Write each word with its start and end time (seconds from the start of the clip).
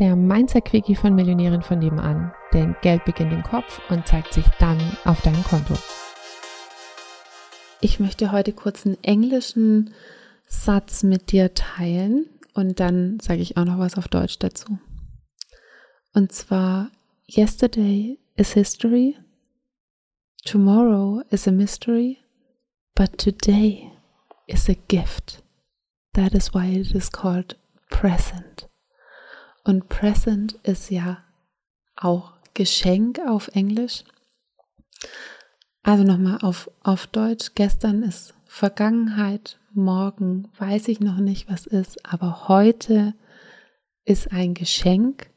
der 0.00 0.16
Mindset-Quickie 0.16 0.96
von 0.96 1.14
Millionären 1.14 1.62
von 1.62 1.78
nebenan. 1.78 2.32
Denn 2.52 2.74
Geld 2.80 3.04
beginnt 3.04 3.32
im 3.32 3.42
Kopf 3.42 3.80
und 3.90 4.06
zeigt 4.08 4.32
sich 4.32 4.46
dann 4.58 4.78
auf 5.04 5.20
deinem 5.20 5.44
Konto. 5.44 5.74
Ich 7.82 8.00
möchte 8.00 8.32
heute 8.32 8.52
kurz 8.52 8.86
einen 8.86 9.02
englischen 9.04 9.94
Satz 10.48 11.02
mit 11.02 11.32
dir 11.32 11.54
teilen 11.54 12.26
und 12.54 12.80
dann 12.80 13.20
sage 13.20 13.42
ich 13.42 13.56
auch 13.56 13.64
noch 13.64 13.78
was 13.78 13.96
auf 13.96 14.08
Deutsch 14.08 14.38
dazu. 14.38 14.78
Und 16.12 16.32
zwar, 16.32 16.90
yesterday 17.28 18.18
is 18.36 18.54
history, 18.54 19.16
tomorrow 20.44 21.22
is 21.30 21.46
a 21.46 21.52
mystery, 21.52 22.18
but 22.94 23.16
today 23.18 23.92
is 24.46 24.68
a 24.68 24.74
gift. 24.88 25.42
That 26.14 26.34
is 26.34 26.52
why 26.52 26.80
it 26.80 26.92
is 26.94 27.12
called 27.12 27.56
present. 27.90 28.69
Und 29.64 29.88
present 29.88 30.54
ist 30.62 30.90
ja 30.90 31.18
auch 31.96 32.32
Geschenk 32.54 33.20
auf 33.20 33.48
Englisch. 33.48 34.04
Also 35.82 36.04
nochmal 36.04 36.38
auf, 36.42 36.70
auf 36.82 37.06
Deutsch. 37.06 37.52
Gestern 37.54 38.02
ist 38.02 38.34
Vergangenheit, 38.46 39.58
morgen 39.72 40.48
weiß 40.58 40.88
ich 40.88 41.00
noch 41.00 41.18
nicht, 41.18 41.48
was 41.48 41.66
ist, 41.66 42.04
aber 42.04 42.48
heute 42.48 43.14
ist 44.04 44.32
ein 44.32 44.54
Geschenk. 44.54 45.30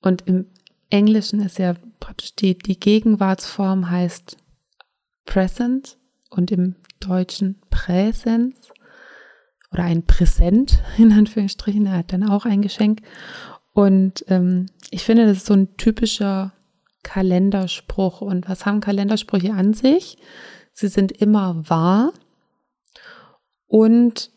Und 0.00 0.26
im 0.26 0.46
Englischen 0.90 1.40
ist 1.40 1.58
ja 1.58 1.74
praktisch 2.00 2.34
die, 2.34 2.58
die 2.58 2.78
Gegenwartsform 2.78 3.90
heißt 3.90 4.36
present 5.24 5.96
und 6.30 6.50
im 6.50 6.74
Deutschen 7.00 7.60
Präsens 7.70 8.71
oder 9.72 9.84
ein 9.84 10.04
Präsent, 10.04 10.82
in 10.98 11.12
Anführungsstrichen, 11.12 11.86
er 11.86 11.98
hat 11.98 12.12
dann 12.12 12.28
auch 12.28 12.44
ein 12.44 12.62
Geschenk. 12.62 13.00
Und 13.72 14.24
ähm, 14.28 14.66
ich 14.90 15.04
finde, 15.04 15.26
das 15.26 15.38
ist 15.38 15.46
so 15.46 15.54
ein 15.54 15.76
typischer 15.76 16.52
Kalenderspruch. 17.02 18.20
Und 18.20 18.48
was 18.48 18.66
haben 18.66 18.80
Kalendersprüche 18.80 19.52
an 19.52 19.74
sich? 19.74 20.18
Sie 20.72 20.88
sind 20.88 21.12
immer 21.12 21.68
wahr. 21.68 22.12
Und 23.66 24.30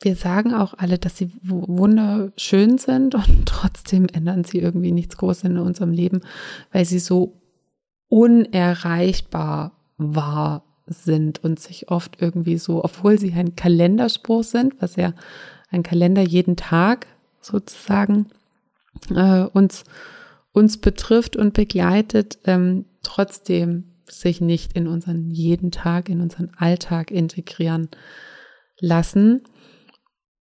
wir 0.00 0.14
sagen 0.14 0.54
auch 0.54 0.74
alle, 0.74 0.98
dass 0.98 1.16
sie 1.16 1.32
wunderschön 1.42 2.78
sind 2.78 3.14
und 3.16 3.46
trotzdem 3.46 4.06
ändern 4.06 4.44
sie 4.44 4.58
irgendwie 4.58 4.92
nichts 4.92 5.16
Großes 5.16 5.44
in 5.44 5.58
unserem 5.58 5.90
Leben, 5.90 6.20
weil 6.70 6.84
sie 6.84 7.00
so 7.00 7.40
unerreichbar 8.08 9.72
wahr 9.96 10.67
sind 10.90 11.42
und 11.44 11.60
sich 11.60 11.90
oft 11.90 12.20
irgendwie 12.20 12.58
so, 12.58 12.84
obwohl 12.84 13.18
sie 13.18 13.32
ein 13.32 13.56
Kalenderspruch 13.56 14.44
sind, 14.44 14.80
was 14.80 14.96
ja 14.96 15.14
ein 15.70 15.82
Kalender 15.82 16.22
jeden 16.22 16.56
Tag 16.56 17.06
sozusagen 17.40 18.26
äh, 19.14 19.42
uns, 19.42 19.84
uns 20.52 20.78
betrifft 20.78 21.36
und 21.36 21.54
begleitet, 21.54 22.38
ähm, 22.44 22.86
trotzdem 23.02 23.94
sich 24.06 24.40
nicht 24.40 24.72
in 24.72 24.86
unseren 24.86 25.30
jeden 25.30 25.70
Tag, 25.70 26.08
in 26.08 26.20
unseren 26.20 26.50
Alltag 26.56 27.10
integrieren 27.10 27.88
lassen. 28.80 29.42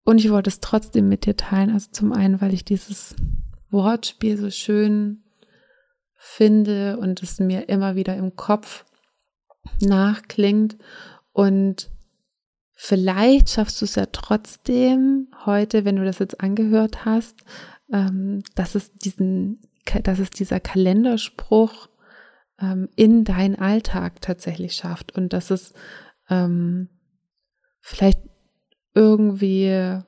Und 0.05 0.19
ich 0.19 0.31
wollte 0.31 0.51
es 0.51 0.61
trotzdem 0.61 1.09
mit 1.09 1.27
dir 1.27 1.37
teilen. 1.37 1.71
Also 1.71 1.89
zum 1.91 2.13
einen, 2.13 2.41
weil 2.41 2.55
ich 2.55 2.65
dieses 2.65 3.17
Wortspiel 3.71 4.37
so 4.39 4.51
schön 4.51 5.25
finde 6.15 6.99
und 6.99 7.23
es 7.23 7.41
mir 7.41 7.69
immer 7.69 7.97
wieder 7.97 8.17
im 8.17 8.37
Kopf 8.37 8.85
nachklingt. 9.81 10.77
Und 11.33 11.91
vielleicht 12.73 13.51
schaffst 13.51 13.81
du 13.81 13.85
es 13.85 13.95
ja 13.95 14.07
trotzdem 14.07 15.29
heute, 15.45 15.85
wenn 15.85 15.97
du 15.97 16.05
das 16.05 16.19
jetzt 16.19 16.41
angehört 16.41 17.05
hast, 17.05 17.45
ähm, 17.93 18.43
dass 18.55 18.75
es 18.75 18.93
diesen, 18.95 19.61
dass 20.03 20.19
es 20.19 20.31
dieser 20.31 20.61
Kalenderspruch 20.61 21.89
ähm, 22.61 22.89
in 22.97 23.25
deinen 23.25 23.57
Alltag 23.57 24.21
tatsächlich 24.21 24.75
schafft 24.75 25.17
und 25.17 25.33
dass 25.33 25.51
es 25.51 25.73
ähm, 26.29 26.89
vielleicht 27.81 28.21
irgendwie, 28.95 30.01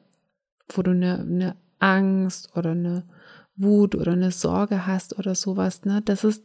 wo 0.69 0.83
du 0.83 0.91
eine, 0.91 1.21
eine 1.21 1.57
Angst 1.79 2.57
oder 2.57 2.71
eine 2.73 3.05
Wut 3.57 3.95
oder 3.95 4.13
eine 4.13 4.31
Sorge 4.31 4.87
hast 4.87 5.19
oder 5.19 5.35
sowas, 5.35 5.85
ne, 5.85 6.01
das 6.05 6.25
ist 6.25 6.43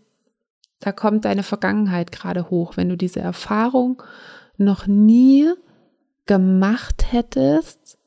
da 0.84 0.92
kommt 0.92 1.24
deine 1.24 1.44
Vergangenheit 1.44 2.12
gerade 2.12 2.50
hoch. 2.50 2.76
Wenn 2.76 2.90
du 2.90 2.98
diese 2.98 3.22
Erfahrung 3.22 4.04
noch 4.58 4.86
nie 4.86 5.50
gemacht 6.26 7.12
hättest, 7.12 7.98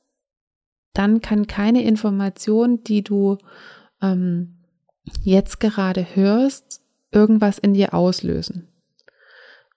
dann 0.92 1.22
kann 1.22 1.46
keine 1.46 1.82
Information, 1.84 2.84
die 2.84 3.02
du 3.02 3.38
ähm, 4.02 4.58
jetzt 5.22 5.58
gerade 5.58 6.06
hörst, 6.14 6.82
irgendwas 7.10 7.58
in 7.58 7.72
dir 7.72 7.94
auslösen. 7.94 8.68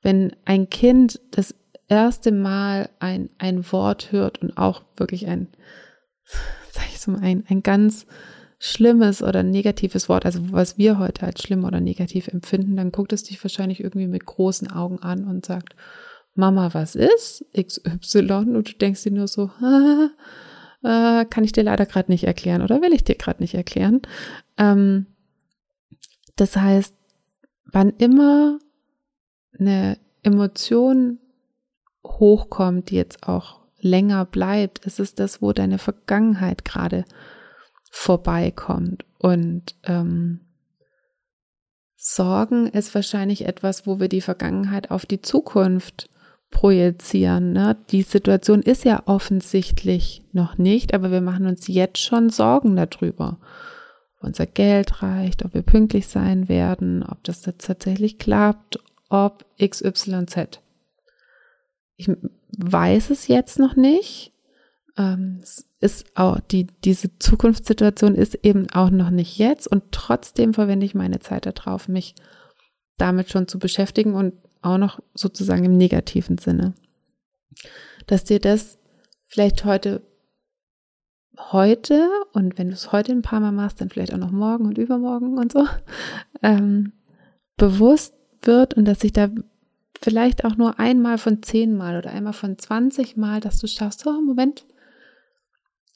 Wenn 0.01 0.35
ein 0.43 0.69
Kind 0.69 1.21
das 1.31 1.55
erste 1.87 2.33
Mal 2.33 2.89
ein, 2.99 3.29
ein 3.37 3.71
Wort 3.71 4.11
hört 4.11 4.41
und 4.41 4.57
auch 4.57 4.83
wirklich 4.97 5.25
ein, 5.27 5.47
sag 6.71 6.85
ich 6.89 6.99
so 6.99 7.13
ein, 7.13 7.45
ein 7.47 7.63
ganz 7.63 8.05
schlimmes 8.59 9.23
oder 9.23 9.41
negatives 9.41 10.09
Wort, 10.09 10.25
also 10.25 10.51
was 10.51 10.77
wir 10.77 10.99
heute 10.99 11.25
als 11.25 11.41
schlimm 11.41 11.63
oder 11.63 11.79
negativ 11.79 12.27
empfinden, 12.27 12.75
dann 12.75 12.91
guckt 12.91 13.13
es 13.13 13.23
dich 13.23 13.41
wahrscheinlich 13.43 13.81
irgendwie 13.81 14.07
mit 14.07 14.25
großen 14.25 14.69
Augen 14.69 14.99
an 14.99 15.23
und 15.23 15.45
sagt, 15.45 15.75
Mama, 16.35 16.73
was 16.73 16.95
ist 16.95 17.45
XY? 17.57 18.31
Und 18.31 18.69
du 18.69 18.73
denkst 18.73 19.03
dir 19.03 19.13
nur 19.13 19.27
so, 19.27 19.49
äh, 20.83 21.25
kann 21.25 21.43
ich 21.43 21.53
dir 21.53 21.63
leider 21.63 21.85
gerade 21.85 22.11
nicht 22.11 22.25
erklären 22.25 22.61
oder 22.61 22.81
will 22.81 22.93
ich 22.93 23.05
dir 23.05 23.15
gerade 23.15 23.41
nicht 23.41 23.55
erklären. 23.55 24.01
Ähm, 24.57 25.05
das 26.35 26.57
heißt, 26.57 26.93
wann 27.65 27.93
immer 27.97 28.59
eine 29.57 29.97
Emotion 30.23 31.19
hochkommt, 32.05 32.89
die 32.89 32.95
jetzt 32.95 33.27
auch 33.27 33.61
länger 33.79 34.25
bleibt, 34.25 34.85
ist 34.85 34.99
es 34.99 35.15
das, 35.15 35.41
wo 35.41 35.53
deine 35.53 35.77
Vergangenheit 35.77 36.65
gerade 36.65 37.05
vorbeikommt. 37.89 39.05
Und 39.17 39.75
ähm, 39.83 40.41
Sorgen 41.95 42.67
ist 42.67 42.95
wahrscheinlich 42.95 43.45
etwas, 43.45 43.85
wo 43.85 43.99
wir 43.99 44.07
die 44.07 44.21
Vergangenheit 44.21 44.89
auf 44.89 45.05
die 45.05 45.21
Zukunft 45.21 46.09
projizieren. 46.49 47.53
Ne? 47.53 47.77
Die 47.89 48.01
Situation 48.01 48.61
ist 48.61 48.85
ja 48.85 49.03
offensichtlich 49.05 50.23
noch 50.31 50.57
nicht, 50.57 50.93
aber 50.93 51.11
wir 51.11 51.21
machen 51.21 51.45
uns 51.45 51.67
jetzt 51.67 51.99
schon 51.99 52.29
Sorgen 52.29 52.75
darüber. 52.75 53.37
Ob 54.17 54.27
unser 54.27 54.45
Geld 54.45 55.01
reicht, 55.03 55.45
ob 55.45 55.53
wir 55.53 55.61
pünktlich 55.61 56.07
sein 56.07 56.49
werden, 56.49 57.03
ob 57.03 57.23
das 57.23 57.41
tatsächlich 57.41 58.17
klappt, 58.17 58.79
ob 59.09 59.45
XYZ. 59.61 60.59
Ich 61.97 62.09
weiß 62.57 63.09
es 63.09 63.27
jetzt 63.27 63.59
noch 63.59 63.75
nicht, 63.75 64.31
ähm, 64.99 65.41
ist 65.79 66.05
auch 66.15 66.41
die, 66.41 66.67
diese 66.83 67.17
Zukunftssituation 67.17 68.15
ist 68.15 68.35
eben 68.43 68.69
auch 68.71 68.89
noch 68.89 69.09
nicht 69.09 69.37
jetzt 69.37 69.65
und 69.65 69.83
trotzdem 69.91 70.53
verwende 70.53 70.85
ich 70.85 70.93
meine 70.93 71.21
Zeit 71.21 71.45
darauf, 71.45 71.87
mich 71.87 72.15
damit 72.97 73.29
schon 73.29 73.47
zu 73.47 73.59
beschäftigen 73.59 74.13
und 74.13 74.33
auch 74.61 74.77
noch 74.77 74.99
sozusagen 75.13 75.63
im 75.63 75.77
negativen 75.77 76.37
Sinne. 76.37 76.73
Dass 78.07 78.25
dir 78.25 78.39
das 78.39 78.77
vielleicht 79.25 79.63
heute, 79.63 80.01
heute 81.51 82.09
und 82.33 82.57
wenn 82.57 82.67
du 82.67 82.73
es 82.73 82.91
heute 82.91 83.13
ein 83.13 83.21
paar 83.21 83.39
Mal 83.39 83.53
machst, 83.53 83.79
dann 83.79 83.89
vielleicht 83.89 84.13
auch 84.13 84.17
noch 84.17 84.31
morgen 84.31 84.65
und 84.65 84.77
übermorgen 84.77 85.37
und 85.37 85.53
so, 85.53 85.65
ähm, 86.43 86.91
bewusst 87.55 88.13
wird 88.41 88.73
und 88.73 88.83
dass 88.83 88.99
sich 88.99 89.13
da 89.13 89.29
vielleicht 90.01 90.43
auch 90.43 90.57
nur 90.57 90.77
einmal 90.77 91.17
von 91.17 91.41
zehnmal 91.41 91.97
oder 91.97 92.11
einmal 92.11 92.33
von 92.33 92.57
zwanzig 92.57 93.15
Mal, 93.15 93.39
dass 93.39 93.59
du 93.59 93.67
schaffst, 93.67 94.01
so, 94.01 94.11
Moment, 94.21 94.65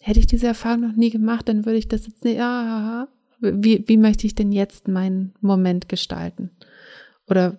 hätte 0.03 0.19
ich 0.19 0.27
diese 0.27 0.47
Erfahrung 0.47 0.81
noch 0.81 0.95
nie 0.97 1.09
gemacht, 1.09 1.47
dann 1.47 1.65
würde 1.65 1.77
ich 1.77 1.87
das 1.87 2.05
jetzt 2.05 2.25
nicht, 2.25 2.35
ja, 2.35 3.07
wie, 3.39 3.87
wie 3.87 3.97
möchte 3.97 4.27
ich 4.27 4.35
denn 4.35 4.51
jetzt 4.51 4.89
meinen 4.89 5.33
Moment 5.39 5.87
gestalten? 5.87 6.51
Oder 7.29 7.57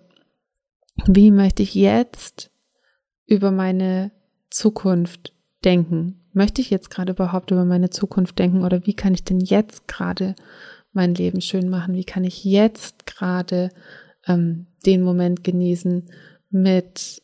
wie 1.07 1.31
möchte 1.31 1.63
ich 1.63 1.73
jetzt 1.73 2.51
über 3.25 3.49
meine 3.49 4.11
Zukunft 4.51 5.33
denken? 5.63 6.21
Möchte 6.33 6.61
ich 6.61 6.69
jetzt 6.69 6.91
gerade 6.91 7.13
überhaupt 7.13 7.49
über 7.49 7.65
meine 7.65 7.89
Zukunft 7.89 8.37
denken 8.37 8.63
oder 8.63 8.85
wie 8.85 8.93
kann 8.93 9.15
ich 9.15 9.23
denn 9.23 9.39
jetzt 9.39 9.87
gerade 9.87 10.35
mein 10.93 11.15
Leben 11.15 11.41
schön 11.41 11.67
machen? 11.67 11.95
Wie 11.95 12.03
kann 12.03 12.23
ich 12.23 12.43
jetzt 12.43 13.07
gerade 13.07 13.71
ähm, 14.27 14.67
den 14.85 15.01
Moment 15.01 15.43
genießen 15.43 16.03
mit 16.51 17.21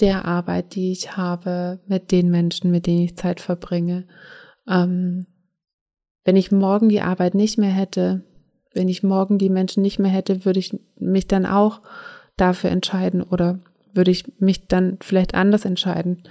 der 0.00 0.24
Arbeit, 0.24 0.74
die 0.74 0.92
ich 0.92 1.16
habe, 1.16 1.80
mit 1.86 2.12
den 2.12 2.30
Menschen, 2.30 2.70
mit 2.70 2.86
denen 2.86 3.02
ich 3.02 3.16
Zeit 3.16 3.40
verbringe. 3.40 4.06
Ähm, 4.68 5.26
wenn 6.24 6.36
ich 6.36 6.52
morgen 6.52 6.88
die 6.88 7.00
Arbeit 7.00 7.34
nicht 7.34 7.58
mehr 7.58 7.70
hätte, 7.70 8.24
wenn 8.74 8.88
ich 8.88 9.02
morgen 9.02 9.38
die 9.38 9.50
Menschen 9.50 9.82
nicht 9.82 9.98
mehr 9.98 10.10
hätte, 10.10 10.44
würde 10.44 10.60
ich 10.60 10.78
mich 10.98 11.26
dann 11.26 11.46
auch 11.46 11.80
dafür 12.36 12.70
entscheiden 12.70 13.22
oder 13.22 13.60
würde 13.94 14.10
ich 14.10 14.24
mich 14.38 14.66
dann 14.66 14.98
vielleicht 15.00 15.34
anders 15.34 15.64
entscheiden. 15.64 16.22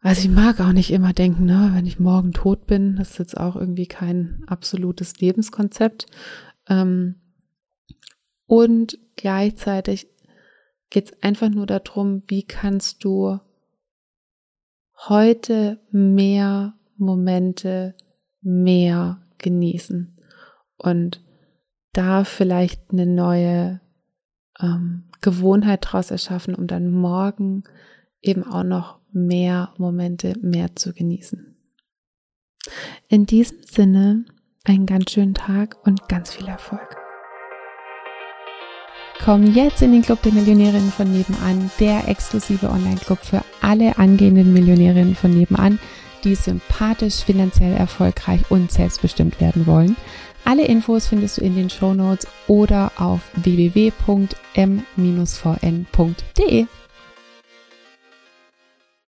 Also 0.00 0.22
ich 0.22 0.30
mag 0.30 0.60
auch 0.60 0.72
nicht 0.72 0.92
immer 0.92 1.12
denken, 1.12 1.44
ne, 1.44 1.72
wenn 1.74 1.86
ich 1.86 1.98
morgen 1.98 2.32
tot 2.32 2.66
bin, 2.66 2.96
das 2.96 3.10
ist 3.10 3.18
jetzt 3.18 3.36
auch 3.36 3.56
irgendwie 3.56 3.86
kein 3.86 4.44
absolutes 4.46 5.18
Lebenskonzept. 5.20 6.06
Ähm, 6.68 7.16
und 8.46 8.98
gleichzeitig 9.16 10.08
geht 10.90 11.12
es 11.12 11.22
einfach 11.22 11.48
nur 11.48 11.66
darum, 11.66 12.22
wie 12.26 12.42
kannst 12.42 13.04
du 13.04 13.38
heute 15.08 15.80
mehr 15.90 16.74
Momente 16.96 17.94
mehr 18.40 19.20
genießen 19.38 20.16
und 20.76 21.20
da 21.92 22.24
vielleicht 22.24 22.90
eine 22.90 23.06
neue 23.06 23.80
ähm, 24.60 25.04
Gewohnheit 25.20 25.80
draus 25.82 26.10
erschaffen, 26.10 26.54
um 26.54 26.66
dann 26.66 26.90
morgen 26.90 27.64
eben 28.20 28.44
auch 28.44 28.64
noch 28.64 28.98
mehr 29.12 29.72
Momente 29.78 30.34
mehr 30.40 30.74
zu 30.76 30.92
genießen. 30.92 31.56
In 33.08 33.26
diesem 33.26 33.62
Sinne 33.62 34.24
einen 34.64 34.86
ganz 34.86 35.12
schönen 35.12 35.34
Tag 35.34 35.76
und 35.86 36.08
ganz 36.08 36.34
viel 36.34 36.46
Erfolg. 36.46 37.07
Komm 39.28 39.52
jetzt 39.52 39.82
in 39.82 39.92
den 39.92 40.00
Club 40.00 40.22
der 40.22 40.32
Millionärinnen 40.32 40.90
von 40.90 41.12
nebenan, 41.12 41.70
der 41.78 42.08
exklusive 42.08 42.70
Online-Club 42.70 43.18
für 43.22 43.42
alle 43.60 43.98
angehenden 43.98 44.54
Millionärinnen 44.54 45.14
von 45.14 45.32
nebenan, 45.32 45.78
die 46.24 46.34
sympathisch, 46.34 47.16
finanziell 47.16 47.74
erfolgreich 47.74 48.40
und 48.48 48.72
selbstbestimmt 48.72 49.38
werden 49.38 49.66
wollen. 49.66 49.98
Alle 50.46 50.64
Infos 50.64 51.08
findest 51.08 51.36
du 51.36 51.42
in 51.42 51.56
den 51.56 51.68
Show 51.68 51.92
Notes 51.92 52.26
oder 52.46 52.90
auf 52.96 53.20
www.m-vn.de. 53.34 53.96